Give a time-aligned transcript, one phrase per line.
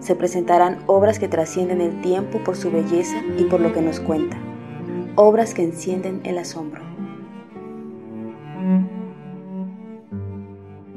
[0.00, 4.00] Se presentarán obras que trascienden el tiempo por su belleza y por lo que nos
[4.00, 4.38] cuenta,
[5.16, 6.82] obras que encienden el asombro.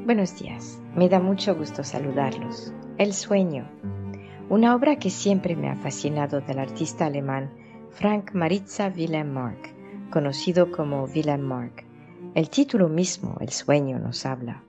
[0.04, 2.72] Buenos días, me da mucho gusto saludarlos.
[2.98, 3.68] El sueño,
[4.48, 7.50] una obra que siempre me ha fascinado del artista alemán
[7.90, 9.58] Frank Maritza Wilhelm Mark,
[10.10, 11.84] conocido como Wilhelm Mark.
[12.34, 14.62] El título mismo, El sueño, nos habla.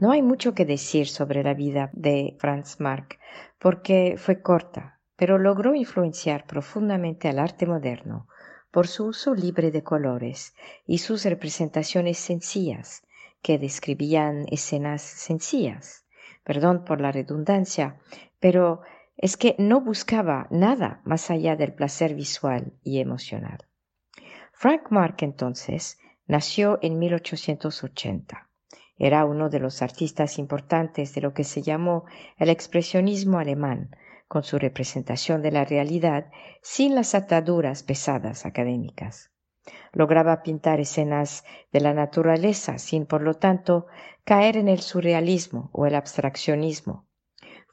[0.00, 3.18] No hay mucho que decir sobre la vida de Franz Marc
[3.58, 8.26] porque fue corta, pero logró influenciar profundamente al arte moderno
[8.72, 10.54] por su uso libre de colores
[10.86, 13.06] y sus representaciones sencillas,
[13.42, 16.06] que describían escenas sencillas.
[16.42, 18.00] Perdón por la redundancia,
[18.40, 18.80] pero
[19.16, 23.58] es que no buscaba nada más allá del placer visual y emocional.
[24.52, 28.48] Frank Marc entonces nació en 1880
[28.98, 32.04] era uno de los artistas importantes de lo que se llamó
[32.36, 33.90] el expresionismo alemán,
[34.28, 36.30] con su representación de la realidad
[36.62, 39.30] sin las ataduras pesadas académicas.
[39.92, 43.86] Lograba pintar escenas de la naturaleza sin, por lo tanto,
[44.24, 47.06] caer en el surrealismo o el abstraccionismo.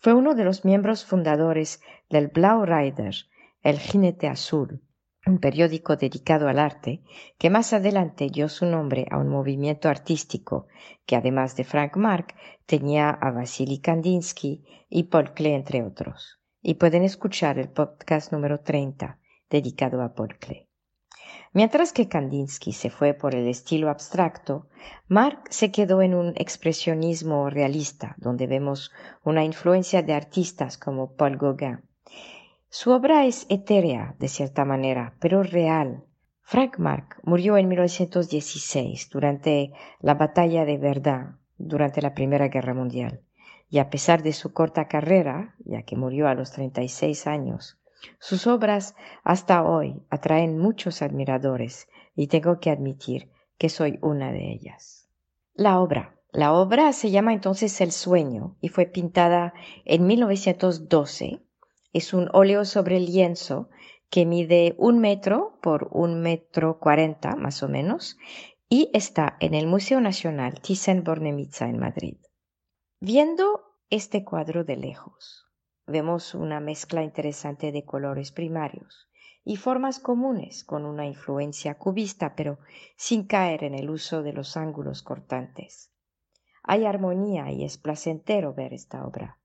[0.01, 3.15] Fue uno de los miembros fundadores del Blau Rider,
[3.61, 4.81] el jinete azul,
[5.25, 7.03] un periódico dedicado al arte,
[7.37, 10.67] que más adelante dio su nombre a un movimiento artístico
[11.05, 12.33] que además de Frank Mark
[12.65, 16.39] tenía a Vasily Kandinsky y Paul Klee entre otros.
[16.61, 19.19] Y pueden escuchar el podcast número 30
[19.49, 20.67] dedicado a Paul Klee.
[21.51, 24.67] Mientras que Kandinsky se fue por el estilo abstracto,
[25.07, 28.91] Mark se quedó en un expresionismo realista, donde vemos
[29.23, 31.81] una influencia de artistas como Paul Gauguin,
[32.71, 36.03] su obra es etérea, de cierta manera, pero real.
[36.41, 43.21] Frank Mark murió en 1916 durante la batalla de Verdun, durante la Primera Guerra Mundial.
[43.69, 47.79] Y a pesar de su corta carrera, ya que murió a los 36 años,
[48.19, 54.51] sus obras hasta hoy atraen muchos admiradores y tengo que admitir que soy una de
[54.51, 55.09] ellas.
[55.55, 56.15] La obra.
[56.31, 59.53] La obra se llama entonces El sueño y fue pintada
[59.85, 61.41] en 1912
[61.93, 63.69] es un óleo sobre lienzo
[64.09, 68.17] que mide un metro por un metro cuarenta más o menos
[68.67, 72.17] y está en el Museo Nacional Thyssen-Bornemisza en Madrid.
[72.99, 75.47] Viendo este cuadro de lejos,
[75.87, 79.09] vemos una mezcla interesante de colores primarios
[79.43, 82.59] y formas comunes con una influencia cubista, pero
[82.95, 85.91] sin caer en el uso de los ángulos cortantes.
[86.61, 89.39] Hay armonía y es placentero ver esta obra.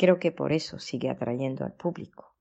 [0.00, 2.34] Creo que por eso sigue atrayendo al público.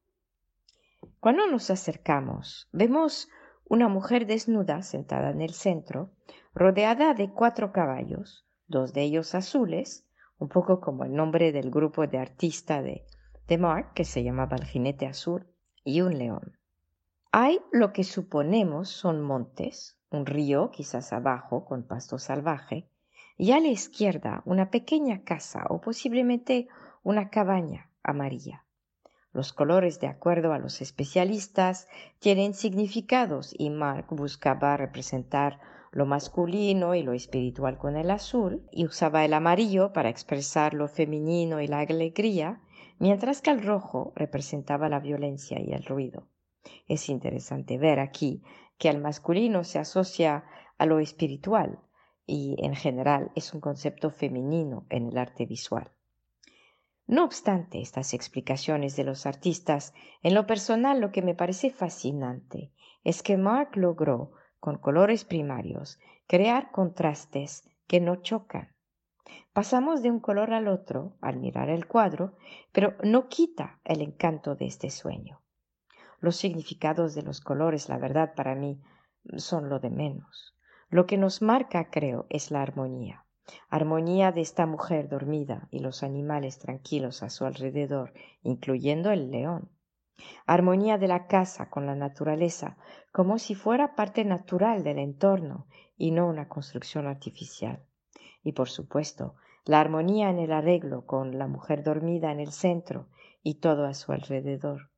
[1.20, 3.28] Cuando nos acercamos, vemos
[3.66, 6.14] una mujer desnuda sentada en el centro,
[6.54, 12.08] rodeada de cuatro caballos, dos de ellos azules, un poco como el nombre del grupo
[12.08, 13.06] de artista de,
[13.46, 15.46] de Mark, que se llamaba el jinete azul,
[15.84, 16.58] y un león.
[17.34, 22.90] Hay lo que suponemos son montes, un río quizás abajo con pasto salvaje,
[23.38, 26.70] y a la izquierda una pequeña casa o posiblemente
[27.04, 28.66] una cabaña amarilla.
[29.32, 31.88] Los colores, de acuerdo a los especialistas,
[32.20, 35.60] tienen significados y Mark buscaba representar
[35.92, 40.88] lo masculino y lo espiritual con el azul y usaba el amarillo para expresar lo
[40.88, 42.62] femenino y la alegría,
[42.98, 46.28] mientras que el rojo representaba la violencia y el ruido.
[46.88, 48.44] Es interesante ver aquí
[48.78, 50.44] que el masculino se asocia
[50.78, 51.80] a lo espiritual
[52.26, 55.92] y en general es un concepto femenino en el arte visual.
[57.10, 62.72] No obstante estas explicaciones de los artistas, en lo personal lo que me parece fascinante
[63.04, 65.98] es que Mark logró, con colores primarios,
[66.28, 68.76] crear contrastes que no chocan.
[69.54, 72.38] Pasamos de un color al otro al mirar el cuadro,
[72.72, 75.42] pero no quita el encanto de este sueño.
[76.20, 78.84] Los significados de los colores, la verdad, para mí,
[79.36, 80.56] son lo de menos.
[80.90, 83.26] Lo que nos marca, creo, es la armonía.
[83.70, 89.70] Armonía de esta mujer dormida y los animales tranquilos a su alrededor, incluyendo el león.
[90.46, 92.78] Armonía de la casa con la naturaleza,
[93.12, 95.68] como si fuera parte natural del entorno
[95.98, 97.86] y no una construcción artificial.
[98.44, 99.36] Y por supuesto,
[99.66, 103.08] la armonía en el arreglo con la mujer dormida en el centro
[103.44, 104.90] y todo a su alrededor.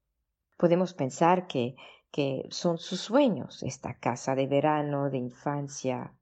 [0.58, 1.76] Podemos pensar que,
[2.12, 6.14] que son sus sueños, esta casa de verano, de infancia,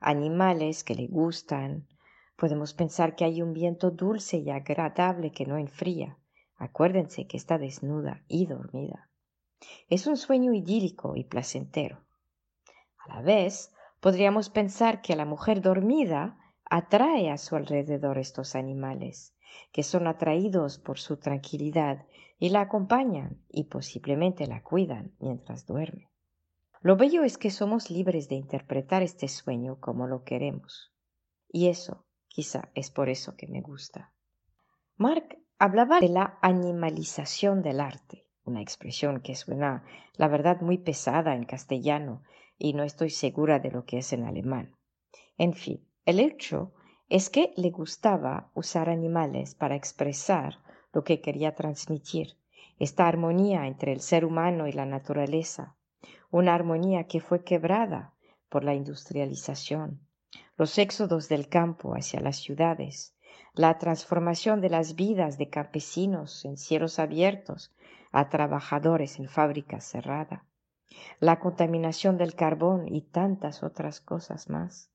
[0.00, 1.88] animales que le gustan.
[2.36, 6.18] Podemos pensar que hay un viento dulce y agradable que no enfría.
[6.56, 9.10] Acuérdense que está desnuda y dormida.
[9.88, 12.04] Es un sueño idílico y placentero.
[12.98, 19.34] A la vez, podríamos pensar que la mujer dormida atrae a su alrededor estos animales,
[19.72, 22.06] que son atraídos por su tranquilidad
[22.38, 26.08] y la acompañan y posiblemente la cuidan mientras duerme.
[26.80, 30.92] Lo bello es que somos libres de interpretar este sueño como lo queremos.
[31.48, 34.12] Y eso quizá es por eso que me gusta.
[34.96, 39.84] Mark hablaba de la animalización del arte, una expresión que suena,
[40.14, 42.22] la verdad, muy pesada en castellano
[42.58, 44.76] y no estoy segura de lo que es en alemán.
[45.36, 46.72] En fin, el hecho
[47.08, 50.58] es que le gustaba usar animales para expresar
[50.92, 52.36] lo que quería transmitir,
[52.78, 55.76] esta armonía entre el ser humano y la naturaleza,
[56.30, 58.12] una armonía que fue quebrada
[58.48, 60.00] por la industrialización,
[60.56, 63.14] los éxodos del campo hacia las ciudades,
[63.54, 67.72] la transformación de las vidas de campesinos en cielos abiertos
[68.12, 70.42] a trabajadores en fábricas cerradas,
[71.20, 74.90] la contaminación del carbón y tantas otras cosas más.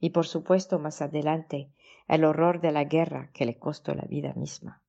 [0.00, 1.70] Y por supuesto más adelante
[2.08, 4.82] el horror de la guerra que le costó la vida misma.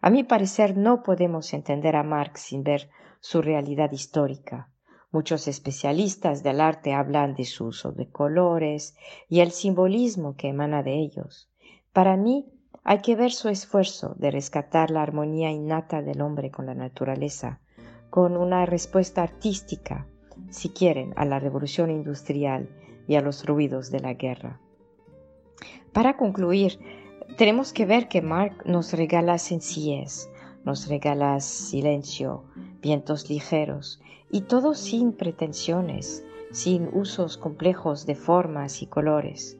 [0.00, 2.90] A mi parecer no podemos entender a Marx sin ver
[3.20, 4.70] su realidad histórica,
[5.16, 8.94] Muchos especialistas del arte hablan de su uso de colores
[9.30, 11.48] y el simbolismo que emana de ellos.
[11.94, 12.52] Para mí,
[12.84, 17.62] hay que ver su esfuerzo de rescatar la armonía innata del hombre con la naturaleza,
[18.10, 20.06] con una respuesta artística,
[20.50, 22.68] si quieren, a la revolución industrial
[23.08, 24.60] y a los ruidos de la guerra.
[25.94, 26.78] Para concluir,
[27.38, 30.28] tenemos que ver que Mark nos regala sencillez,
[30.66, 32.44] nos regala silencio,
[32.82, 39.58] vientos ligeros, y todo sin pretensiones, sin usos complejos de formas y colores.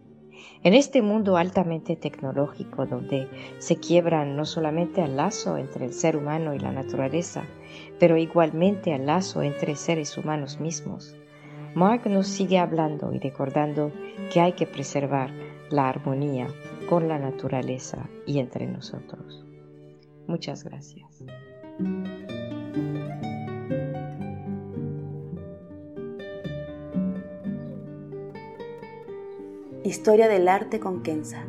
[0.62, 6.16] En este mundo altamente tecnológico donde se quiebran no solamente el lazo entre el ser
[6.16, 7.44] humano y la naturaleza,
[7.98, 11.16] pero igualmente el lazo entre seres humanos mismos,
[11.76, 13.92] Mark nos sigue hablando y recordando
[14.32, 15.30] que hay que preservar
[15.70, 16.48] la armonía
[16.88, 19.45] con la naturaleza y entre nosotros.
[20.26, 21.25] Muchas gracias.
[29.84, 31.46] Historia del arte con Kenza.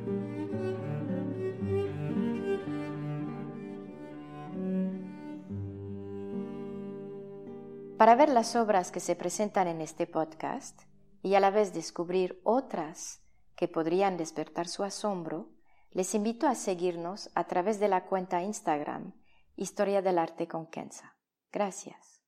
[7.98, 10.84] Para ver las obras que se presentan en este podcast
[11.24, 13.24] y a la vez descubrir otras
[13.56, 15.50] que podrían despertar su asombro,
[15.92, 19.14] les invito a seguirnos a través de la cuenta Instagram
[19.56, 21.16] Historia del Arte con Kenza.
[21.52, 22.22] Gracias.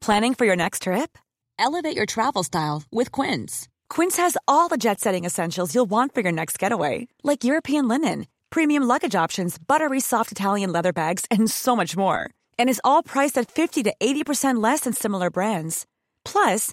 [0.00, 1.18] Planning for your next trip?
[1.58, 3.68] Elevate your travel style with Quince.
[3.90, 8.26] Quince has all the jet-setting essentials you'll want for your next getaway, like European linen,
[8.48, 12.30] premium luggage options, buttery soft Italian leather bags, and so much more.
[12.58, 15.86] And is all priced at 50 to 80% less than similar brands.
[16.24, 16.72] Plus,